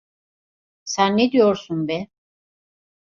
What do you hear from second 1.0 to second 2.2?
ne diyorsun be?